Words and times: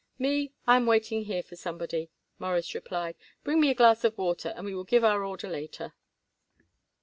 "Me, 0.17 0.51
I 0.65 0.77
am 0.77 0.87
waiting 0.87 1.25
here 1.25 1.43
for 1.43 1.55
somebody," 1.55 2.09
Morris 2.39 2.73
replied. 2.73 3.15
"Bring 3.43 3.61
me 3.61 3.69
a 3.69 3.75
glass 3.75 4.03
of 4.03 4.17
water 4.17 4.51
and 4.57 4.65
we 4.65 4.73
will 4.73 4.83
give 4.83 5.03
our 5.03 5.23
order 5.23 5.47
later." 5.47 5.93